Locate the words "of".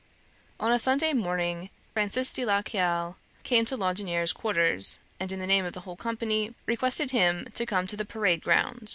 5.63-5.73